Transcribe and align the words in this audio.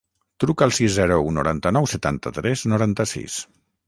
Truca 0.43 0.63
al 0.67 0.71
sis, 0.77 0.95
zero, 0.95 1.17
u, 1.27 1.33
noranta-nou, 1.35 1.87
setanta-tres, 1.91 2.65
noranta-sis. 2.73 3.37